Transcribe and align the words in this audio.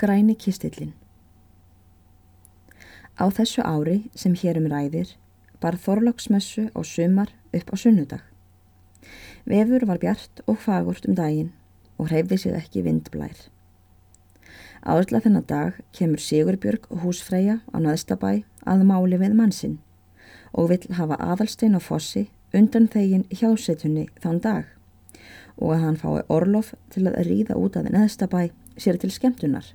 Græni 0.00 0.32
kistillin 0.32 0.94
Á 3.20 3.28
þessu 3.36 3.60
ári 3.60 3.96
sem 4.16 4.32
hérum 4.32 4.64
ræðir 4.72 5.10
bar 5.60 5.76
Þorlóksmessu 5.76 6.70
á 6.72 6.80
sumar 6.88 7.34
upp 7.52 7.68
á 7.68 7.76
sunnudag. 7.76 8.22
Vefur 9.44 9.84
var 9.90 9.98
bjart 10.00 10.40
og 10.48 10.56
fagurt 10.62 11.04
um 11.04 11.18
daginn 11.18 11.50
og 11.98 12.08
hreyfði 12.08 12.38
sér 12.40 12.56
ekki 12.56 12.80
vindblær. 12.86 13.34
Áðurla 14.88 15.20
þennan 15.20 15.44
dag 15.50 15.82
kemur 15.92 16.24
Sigurbjörg 16.24 16.88
húsfreyja 17.02 17.58
á 17.68 17.76
naðstabæ 17.76 18.30
að 18.64 18.84
máli 18.88 19.18
við 19.20 19.36
mannsinn 19.36 19.76
og 20.56 20.70
vill 20.72 20.96
hafa 20.96 21.18
aðalstein 21.20 21.76
á 21.76 21.80
fossi 21.84 22.30
undan 22.56 22.88
þegin 22.88 23.26
hjásetunni 23.28 24.06
þann 24.24 24.40
dag 24.48 24.64
og 25.60 25.76
að 25.76 25.84
hann 25.84 26.00
fái 26.00 26.24
orlof 26.32 26.72
til 26.88 27.04
að 27.04 27.20
ríða 27.28 27.60
út 27.60 27.76
af 27.76 27.92
neðstabæ 27.92 28.48
sér 28.80 28.96
til 28.96 29.12
skemmtunar. 29.12 29.68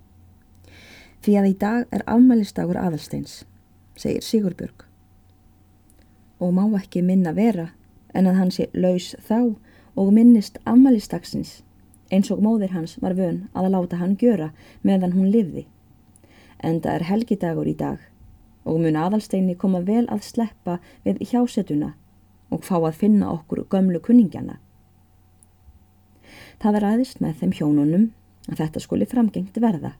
Því 1.25 1.33
að 1.39 1.45
í 1.49 1.53
dag 1.57 1.85
er 1.89 2.03
afmælistagur 2.05 2.77
aðalsteins, 2.77 3.39
segir 3.97 4.21
Sigurbjörg. 4.21 4.83
Og 6.37 6.51
má 6.53 6.67
ekki 6.77 7.01
minna 7.01 7.31
vera 7.33 7.71
en 8.13 8.29
að 8.29 8.37
hann 8.37 8.51
sé 8.53 8.67
laus 8.77 9.15
þá 9.25 9.55
og 9.97 10.11
minnist 10.13 10.59
afmælistagsins 10.69 11.63
eins 12.13 12.29
og 12.29 12.43
móðir 12.45 12.75
hans 12.75 12.99
var 13.01 13.17
vön 13.17 13.47
að 13.57 13.71
láta 13.73 13.97
hann 14.03 14.13
gjöra 14.21 14.51
meðan 14.85 15.17
hún 15.17 15.33
livði. 15.33 15.65
Enda 16.61 16.93
er 16.93 17.07
helgidagur 17.09 17.65
í 17.65 17.73
dag 17.73 18.05
og 18.61 18.85
mun 18.85 19.01
aðalsteini 19.01 19.57
koma 19.57 19.81
vel 19.81 20.05
að 20.05 20.29
sleppa 20.29 20.77
við 21.09 21.25
hjásetuna 21.31 21.95
og 22.53 22.61
fá 22.69 22.77
að 22.83 23.01
finna 23.01 23.33
okkur 23.33 23.65
gömlu 23.65 23.97
kunningjana. 23.97 24.59
Það 26.61 26.83
er 26.83 26.89
aðist 26.93 27.17
með 27.17 27.41
þeim 27.41 27.57
hjónunum 27.57 28.09
að 28.45 28.59
þetta 28.61 28.85
skuli 28.85 29.09
framgengt 29.09 29.57
verða 29.57 29.97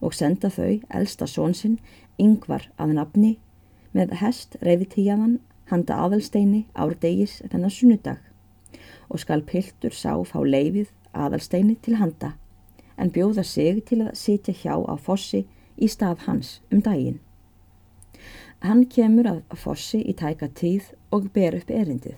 og 0.00 0.14
senda 0.14 0.50
þau 0.52 0.80
elsta 0.90 1.26
sónsinn 1.30 1.78
yngvar 2.20 2.68
að 2.78 2.94
nafni 2.98 3.32
með 3.94 4.16
hest 4.20 4.56
reyðitíjaðan 4.62 5.38
handa 5.70 5.98
aðalsteini 6.04 6.64
árdegis 6.74 7.40
þennan 7.50 7.72
sunnudag 7.72 8.78
og 9.08 9.20
skal 9.22 9.44
piltur 9.46 9.94
sá 9.94 10.12
fá 10.26 10.38
leifið 10.42 10.90
aðalsteini 11.14 11.76
til 11.82 11.98
handa 12.00 12.34
en 12.96 13.10
bjóða 13.14 13.44
sig 13.46 13.82
til 13.88 14.02
að 14.04 14.16
sitja 14.18 14.54
hjá 14.54 14.74
á 14.74 14.94
fossi 14.98 15.44
í 15.76 15.88
stað 15.90 16.26
hans 16.26 16.60
um 16.70 16.82
daginn. 16.82 17.18
Hann 18.62 18.84
kemur 18.86 19.26
að 19.28 19.40
fossi 19.60 20.00
í 20.00 20.14
tæka 20.16 20.48
tíð 20.48 20.92
og 21.12 21.26
ber 21.34 21.58
upp 21.58 21.70
erindið. 21.70 22.16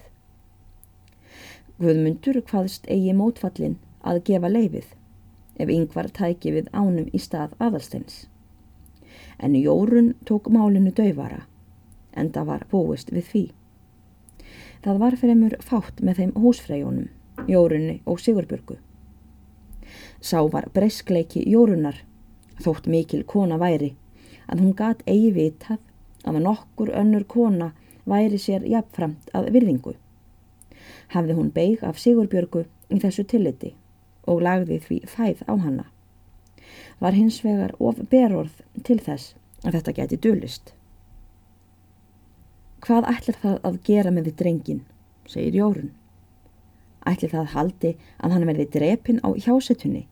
Guðmundur 1.80 2.40
hvaðst 2.50 2.86
eigi 2.88 3.14
mótfallin 3.16 3.78
að 4.06 4.22
gefa 4.28 4.52
leifið 4.52 4.92
ef 5.56 5.70
yngvar 5.72 6.08
tæki 6.14 6.52
við 6.54 6.70
ánum 6.72 7.10
í 7.12 7.20
stað 7.20 7.54
aðalsteins. 7.62 8.26
En 9.38 9.56
Jórun 9.56 10.14
tók 10.28 10.48
málinu 10.52 10.92
döfara 10.92 11.44
en 12.16 12.30
það 12.32 12.48
var 12.50 12.66
búist 12.70 13.12
við 13.12 13.30
því. 13.30 13.44
Það 14.84 15.00
var 15.02 15.16
fremur 15.20 15.56
fátt 15.60 16.00
með 16.00 16.20
þeim 16.20 16.32
húsfreyjónum, 16.40 17.08
Jórunni 17.48 18.00
og 18.06 18.20
Sigurbjörgu. 18.22 18.78
Sá 20.20 20.40
var 20.52 20.70
breyskleiki 20.72 21.42
Jórunar, 21.50 21.98
þótt 22.62 22.88
mikil 22.88 23.22
kona 23.24 23.58
væri, 23.60 23.92
að 24.48 24.62
hún 24.64 24.74
gat 24.78 25.04
eigi 25.06 25.34
vitað 25.36 25.82
að 26.24 26.40
nokkur 26.46 26.94
önnur 26.96 27.26
kona 27.28 27.72
væri 28.06 28.40
sér 28.40 28.64
jafnframt 28.66 29.30
að 29.34 29.52
virðingu 29.54 29.96
hafði 31.14 31.36
hún 31.38 31.50
beig 31.54 31.82
af 31.86 32.00
Sigurbjörgu 32.02 32.64
í 32.90 33.00
þessu 33.02 33.24
tilliti 33.30 33.74
og 34.26 34.42
lagði 34.42 34.78
því 34.82 34.98
fæð 35.10 35.44
á 35.46 35.54
hanna. 35.54 35.86
Var 36.98 37.16
hins 37.16 37.42
vegar 37.44 37.74
of 37.78 38.00
berorð 38.10 38.62
til 38.84 38.98
þess 39.00 39.34
að 39.64 39.78
þetta 39.78 39.94
geti 40.00 40.18
dölist. 40.26 40.72
Hvað 42.84 43.08
ætlir 43.10 43.38
það 43.42 43.56
að 43.66 43.78
gera 43.86 44.12
með 44.14 44.28
því 44.28 44.34
drengin, 44.40 44.82
segir 45.26 45.58
Jórun. 45.60 45.90
Ætlir 47.06 47.32
það 47.32 47.52
haldi 47.54 47.92
að 48.18 48.34
hann 48.34 48.46
verði 48.48 48.68
drepin 48.76 49.22
á 49.22 49.28
hjásetunni. 49.34 50.06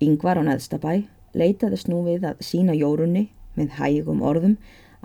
Yngvar 0.00 0.40
á 0.40 0.42
neðstabæ 0.46 1.04
leitaðist 1.36 1.90
nú 1.90 2.02
við 2.06 2.24
að 2.30 2.42
sína 2.44 2.74
Jórunni 2.74 3.28
með 3.58 3.76
hægum 3.78 4.22
orðum 4.26 4.56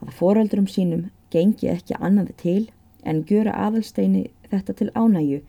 að 0.01 0.13
foreldrum 0.19 0.67
sínum 0.69 1.09
gengi 1.33 1.69
ekki 1.72 1.97
annað 2.00 2.31
til 2.41 2.62
en 3.06 3.23
gjöra 3.27 3.53
aðalsteini 3.67 4.27
þetta 4.50 4.77
til 4.79 4.89
ánægju 4.95 5.41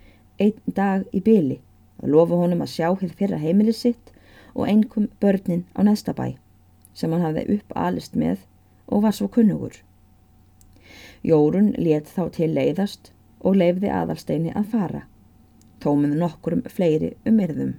einn 0.43 0.75
dag 0.77 1.07
í 1.17 1.23
byli 1.25 1.61
og 2.03 2.11
lofa 2.13 2.39
honum 2.41 2.63
að 2.65 2.73
sjá 2.75 2.89
hér 3.01 3.15
fyrra 3.19 3.39
heimilið 3.41 3.79
sitt 3.79 4.13
og 4.55 4.69
einkum 4.69 5.09
börnin 5.21 5.65
á 5.77 5.81
næsta 5.87 6.15
bæ 6.17 6.37
sem 6.97 7.13
hann 7.13 7.25
hafði 7.25 7.59
upp 7.59 7.77
alist 7.77 8.17
með 8.17 8.45
og 8.87 9.03
var 9.05 9.17
svo 9.17 9.29
kunnugur. 9.29 9.75
Jórun 11.23 11.73
let 11.79 12.09
þá 12.09 12.23
til 12.33 12.53
leiðast 12.55 13.13
og 13.41 13.59
leifði 13.61 13.91
aðalsteini 13.93 14.55
að 14.57 14.71
fara, 14.73 15.03
tómið 15.83 16.17
nokkurum 16.21 16.63
fleiri 16.73 17.15
um 17.27 17.41
erðum. 17.41 17.75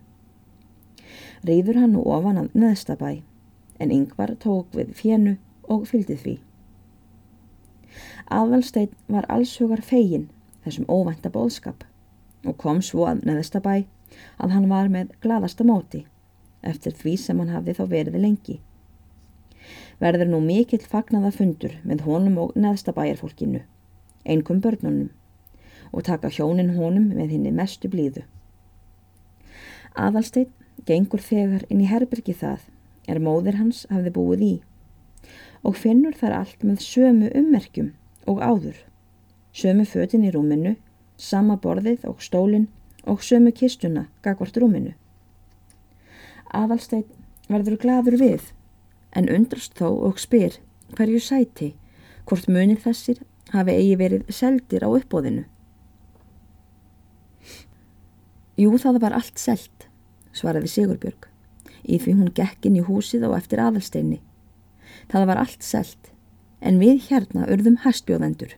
Rýður 1.47 1.81
hann 1.81 1.93
nú 1.95 2.03
ofan 2.05 2.41
að 2.43 2.53
neðsta 2.53 2.97
bæ 2.99 3.21
en 3.79 3.93
yngvar 3.93 4.35
tók 4.41 4.73
við 4.75 4.93
fjennu 4.97 5.37
og 5.69 5.85
fylgdi 5.89 6.17
því. 6.17 6.35
Aðalstein 8.27 8.91
var 9.07 9.25
allshugar 9.31 9.81
fegin 9.81 10.27
þessum 10.65 10.87
óvænta 10.91 11.31
bóðskap 11.31 11.85
og 12.47 12.57
kom 12.61 12.81
svo 12.83 13.05
að 13.07 13.23
neðstabæ 13.27 13.85
að 14.37 14.53
hann 14.55 14.69
var 14.71 14.91
með 14.93 15.13
gladasta 15.23 15.65
móti 15.67 16.05
eftir 16.61 16.95
því 16.97 17.15
sem 17.21 17.39
hann 17.39 17.53
hafði 17.53 17.75
þá 17.77 17.83
verið 17.91 18.19
lengi. 18.21 18.57
Verður 20.01 20.31
nú 20.31 20.39
mikill 20.43 20.83
fagnaða 20.83 21.31
fundur 21.33 21.75
með 21.83 22.03
honum 22.05 22.37
og 22.41 22.55
neðstabæjarfólkinu, 22.59 23.63
einkum 24.25 24.61
börnunum 24.61 25.09
og 25.91 26.03
taka 26.07 26.29
hjónin 26.33 26.75
honum 26.75 27.11
með 27.15 27.33
henni 27.35 27.53
mestu 27.55 27.89
blíðu. 27.89 28.25
Aðalstein 29.97 30.51
gengur 30.85 31.23
þegar 31.23 31.65
inn 31.71 31.81
í 31.81 31.89
herbergi 31.89 32.35
það 32.37 32.67
er 33.09 33.21
móðir 33.23 33.57
hans 33.57 33.85
hafði 33.89 34.13
búið 34.13 34.43
í 34.45 34.53
og 35.65 35.77
finnur 35.79 36.15
þar 36.15 36.35
allt 36.43 36.63
með 36.63 36.83
sömu 36.85 37.31
ummerkjum 37.35 37.93
og 38.29 38.43
áður. 38.43 38.77
Sömu 39.57 39.87
fötin 39.89 40.27
í 40.27 40.31
rúminu, 40.31 40.75
sama 41.17 41.57
borðið 41.57 42.05
og 42.07 42.21
stólinn 42.21 42.67
og 43.07 43.23
sömu 43.23 43.53
kistuna 43.55 44.07
gagvart 44.23 44.57
rúminu. 44.59 44.93
Aðalsteit 46.53 47.09
verður 47.47 47.79
gladur 47.81 48.17
við 48.19 48.51
en 49.15 49.29
undrast 49.31 49.75
þó 49.79 49.89
og 50.07 50.19
spyr 50.21 50.59
hverju 50.95 51.21
sæti 51.23 51.73
hvort 52.27 52.49
munir 52.51 52.79
þessir 52.83 53.21
hafi 53.53 53.75
eigi 53.75 53.95
verið 53.99 54.27
seldir 54.33 54.83
á 54.83 54.89
uppbóðinu. 54.91 55.45
Jú 58.57 58.73
það 58.81 59.01
var 59.03 59.15
allt 59.15 59.37
selt, 59.39 59.87
svaraði 60.33 60.71
Sigurbjörg, 60.73 61.27
í 61.85 61.99
því 62.01 62.15
hún 62.17 62.31
gekk 62.35 62.65
inn 62.67 62.79
í 62.79 62.85
húsið 62.87 63.27
og 63.29 63.35
eftir 63.37 63.61
aðalsteinni. 63.61 64.19
Það 65.11 65.27
var 65.29 65.41
allt 65.43 65.63
selt 65.63 66.11
en 66.59 66.79
við 66.81 67.03
hérna 67.11 67.45
urðum 67.53 67.77
hæstbjóðendur. 67.83 68.55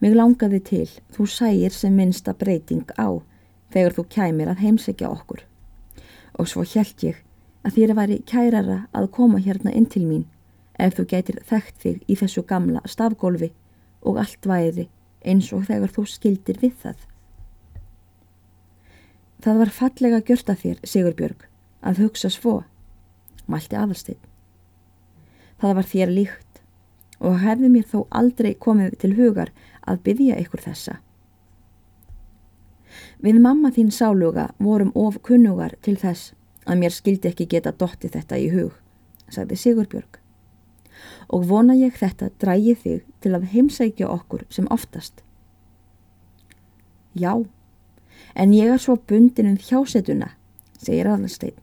Mig 0.00 0.16
langaði 0.16 0.60
til, 0.64 0.88
þú 1.14 1.28
sægir 1.30 1.74
sem 1.74 1.94
minnsta 1.94 2.34
breyting 2.34 2.88
á 2.98 3.22
þegar 3.76 3.96
þú 3.98 4.06
kæmir 4.14 4.48
að 4.48 4.62
heimsækja 4.64 5.10
okkur. 5.12 5.42
Og 6.40 6.48
svo 6.48 6.64
held 6.64 7.04
ég 7.04 7.20
að 7.66 7.76
þér 7.76 7.94
væri 7.98 8.22
kærara 8.30 8.78
að 8.96 9.10
koma 9.12 9.42
hérna 9.44 9.74
inn 9.76 9.88
til 9.92 10.06
mín 10.08 10.24
ef 10.80 10.96
þú 10.96 11.06
gætir 11.10 11.40
þekkt 11.48 11.82
þig 11.82 11.98
í 12.08 12.16
þessu 12.20 12.44
gamla 12.48 12.82
stafgólfi 12.88 13.50
og 14.06 14.20
allt 14.22 14.48
væri 14.48 14.88
eins 15.26 15.50
og 15.52 15.66
þegar 15.68 15.92
þú 15.92 16.06
skildir 16.08 16.60
við 16.62 16.74
það. 16.84 16.96
Það 19.44 19.60
var 19.60 19.72
fallega 19.78 20.22
gjört 20.24 20.50
að 20.50 20.62
þér, 20.62 20.78
Sigurbjörg, 20.90 21.42
að 21.84 22.00
hugsa 22.04 22.30
svo, 22.32 22.54
mælti 23.46 23.76
aðalstinn. 23.76 24.20
Það 25.60 25.76
var 25.78 25.90
þér 25.92 26.12
líkt 26.12 26.62
og 27.20 27.40
hefði 27.40 27.72
mér 27.72 27.88
þó 27.90 27.98
aldrei 28.10 28.54
komið 28.54 28.96
til 29.02 29.12
hugar 29.16 29.52
að 29.86 30.02
byggja 30.08 30.38
ykkur 30.42 30.64
þessa. 30.64 30.96
Við 33.22 33.40
mamma 33.40 33.72
þín 33.72 33.90
sáluga 33.92 34.50
vorum 34.62 34.92
of 34.94 35.18
kunnugar 35.26 35.76
til 35.82 35.96
þess 36.00 36.34
að 36.66 36.80
mér 36.82 36.94
skildi 36.94 37.30
ekki 37.30 37.48
geta 37.50 37.72
dotti 37.72 38.10
þetta 38.12 38.38
í 38.42 38.48
hug, 38.52 38.72
sagði 39.30 39.58
Sigurbjörg. 39.62 40.18
Og 41.32 41.46
vona 41.48 41.76
ég 41.76 41.96
þetta 41.98 42.30
drægi 42.40 42.74
þig 42.82 43.04
til 43.20 43.34
að 43.36 43.48
heimsækja 43.52 44.08
okkur 44.10 44.46
sem 44.50 44.68
oftast. 44.70 45.22
Já, 47.16 47.44
en 48.34 48.52
ég 48.52 48.72
er 48.72 48.82
svo 48.82 48.96
bundin 48.96 49.52
um 49.52 49.60
hjásetuna, 49.60 50.34
segir 50.78 51.08
aðalstein, 51.08 51.56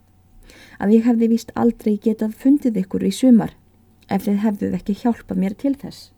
að 0.81 0.95
ég 0.97 1.05
hefði 1.07 1.29
vist 1.35 1.53
aldrei 1.55 1.97
getað 2.01 2.37
fundið 2.39 2.81
ykkur 2.83 3.05
í 3.05 3.11
sumar 3.13 3.53
ef 4.09 4.25
þið 4.25 4.41
hefðuð 4.43 4.77
ekki 4.79 4.97
hjálpað 5.03 5.41
mér 5.43 5.55
til 5.59 5.75
þess. 5.79 6.09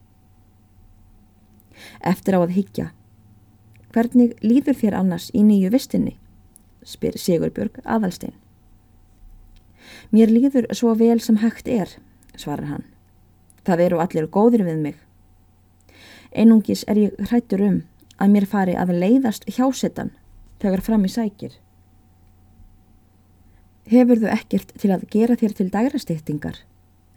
Eftir 2.00 2.38
á 2.38 2.40
að 2.40 2.56
higgja, 2.56 2.88
hvernig 3.96 4.36
líður 4.44 4.76
þér 4.76 4.98
annars 5.00 5.30
í 5.32 5.44
nýju 5.48 5.72
vistinni? 5.72 6.18
spyr 6.86 7.16
Sigurbjörg 7.18 7.80
aðalstein. 7.82 8.36
Mér 10.14 10.30
líður 10.30 10.68
svo 10.76 10.94
vel 11.00 11.18
sem 11.24 11.40
hægt 11.42 11.70
er, 11.72 11.90
svarar 12.38 12.70
hann. 12.70 12.86
Það 13.66 13.84
eru 13.88 14.02
allir 14.04 14.28
góðir 14.30 14.66
við 14.68 14.82
mig. 14.84 14.98
Einungis 16.36 16.84
er 16.92 17.00
ég 17.00 17.22
hrættur 17.30 17.64
um 17.66 17.78
að 18.22 18.34
mér 18.36 18.48
fari 18.52 18.76
að 18.78 18.94
leiðast 19.00 19.48
hjásetan 19.50 20.12
þegar 20.62 20.84
fram 20.86 21.08
í 21.08 21.12
sækir. 21.12 21.56
Hefur 23.90 24.22
þú 24.22 24.30
ekkert 24.34 24.74
til 24.82 24.92
að 24.94 25.08
gera 25.14 25.38
þér 25.40 25.58
til 25.58 25.70
dagrastýttingar? 25.74 26.60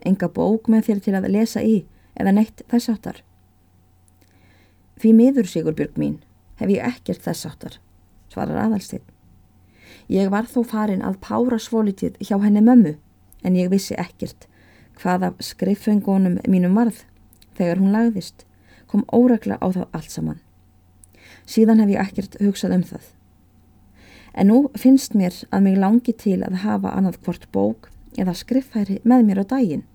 Enga 0.06 0.28
bók 0.30 0.68
með 0.70 0.88
þér 0.88 1.04
til 1.04 1.14
að 1.18 1.28
lesa 1.34 1.64
í 1.64 1.82
eða 2.14 2.34
neitt 2.38 2.62
þess 2.70 2.92
áttar? 2.92 3.20
Því 4.98 5.12
miður 5.18 5.48
Sigurbjörg 5.50 5.98
mín 6.00 6.18
hef 6.58 6.70
ég 6.70 6.84
ekkert 6.84 7.22
þess 7.24 7.46
áttar, 7.48 7.78
svarar 8.32 8.64
aðalstinn. 8.64 9.04
Ég 10.08 10.30
var 10.32 10.48
þó 10.48 10.62
farin 10.66 11.04
að 11.04 11.20
pára 11.24 11.58
svolítið 11.60 12.16
hjá 12.24 12.38
henni 12.42 12.62
mömmu 12.64 12.94
en 13.44 13.56
ég 13.56 13.70
vissi 13.72 13.96
ekkert 13.98 14.48
hvað 14.98 15.28
af 15.28 15.42
skriffengunum 15.44 16.38
mínum 16.48 16.74
varð 16.78 17.04
þegar 17.58 17.82
hún 17.82 17.94
lagðist 17.94 18.44
kom 18.88 19.04
óregla 19.12 19.58
á 19.60 19.66
það 19.68 19.86
allt 19.92 20.14
saman. 20.14 20.40
Síðan 21.46 21.82
hef 21.82 21.92
ég 21.92 22.02
ekkert 22.02 22.40
hugsað 22.40 22.74
um 22.78 22.84
það. 22.88 23.04
En 24.38 24.50
nú 24.50 24.58
finnst 24.78 25.14
mér 25.18 25.36
að 25.50 25.64
mig 25.66 25.78
langi 25.78 26.14
til 26.14 26.40
að 26.46 26.60
hafa 26.64 26.94
annað 26.96 27.20
hvort 27.24 27.48
bók 27.52 27.88
eða 28.18 28.36
skriffæri 28.36 29.00
með 29.04 29.24
mér 29.28 29.42
á 29.42 29.50
daginn 29.54 29.86